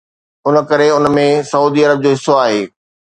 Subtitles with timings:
[0.47, 2.61] ان ڪري ان ۾ سعودي عرب جو حصو آهي.